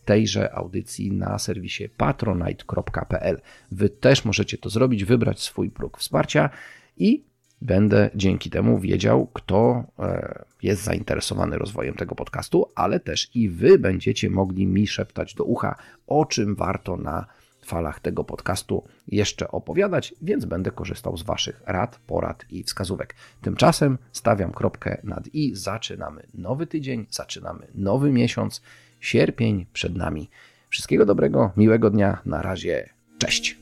tejże 0.05 0.53
audycji 0.53 1.11
na 1.11 1.39
serwisie 1.39 1.89
patronite.pl. 1.89 3.41
Wy 3.71 3.89
też 3.89 4.25
możecie 4.25 4.57
to 4.57 4.69
zrobić, 4.69 5.05
wybrać 5.05 5.41
swój 5.41 5.69
próg 5.69 5.97
wsparcia 5.97 6.49
i 6.97 7.23
będę 7.61 8.09
dzięki 8.15 8.49
temu 8.49 8.79
wiedział, 8.79 9.27
kto 9.33 9.83
e, 9.99 10.45
jest 10.63 10.83
zainteresowany 10.83 11.57
rozwojem 11.57 11.95
tego 11.95 12.15
podcastu, 12.15 12.71
ale 12.75 12.99
też 12.99 13.35
i 13.35 13.49
Wy 13.49 13.79
będziecie 13.79 14.29
mogli 14.29 14.67
mi 14.67 14.87
szeptać 14.87 15.33
do 15.33 15.43
ucha, 15.43 15.75
o 16.07 16.25
czym 16.25 16.55
warto 16.55 16.97
na 16.97 17.25
falach 17.67 17.99
tego 17.99 18.23
podcastu 18.23 18.83
jeszcze 19.07 19.51
opowiadać, 19.51 20.15
więc 20.21 20.45
będę 20.45 20.71
korzystał 20.71 21.17
z 21.17 21.23
Waszych 21.23 21.61
rad, 21.65 21.99
porad 22.07 22.45
i 22.49 22.63
wskazówek. 22.63 23.15
Tymczasem 23.41 23.97
stawiam 24.11 24.51
kropkę 24.51 25.01
nad 25.03 25.27
i. 25.33 25.55
Zaczynamy 25.55 26.27
nowy 26.33 26.67
tydzień, 26.67 27.05
zaczynamy 27.09 27.67
nowy 27.75 28.11
miesiąc. 28.11 28.61
Sierpień 28.99 29.65
przed 29.73 29.95
nami. 29.95 30.29
Wszystkiego 30.69 31.05
dobrego, 31.05 31.51
miłego 31.57 31.89
dnia. 31.89 32.21
Na 32.25 32.41
razie. 32.41 32.89
Cześć. 33.17 33.57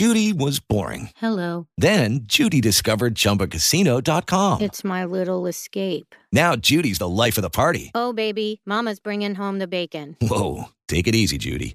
Judy 0.00 0.32
was 0.32 0.60
boring. 0.60 1.10
Hello. 1.16 1.66
Then 1.76 2.20
Judy 2.26 2.62
discovered 2.62 3.14
ChumbaCasino.com. 3.14 4.60
It's 4.62 4.82
my 4.82 5.04
little 5.04 5.46
escape. 5.46 6.14
Now 6.32 6.56
Judy's 6.56 6.98
the 6.98 7.08
life 7.08 7.36
of 7.36 7.42
the 7.42 7.50
party. 7.50 7.90
Oh, 7.94 8.14
baby, 8.14 8.62
Mama's 8.64 8.98
bringing 8.98 9.34
home 9.34 9.58
the 9.58 9.66
bacon. 9.66 10.16
Whoa, 10.22 10.70
take 10.88 11.06
it 11.06 11.14
easy, 11.14 11.36
Judy. 11.36 11.74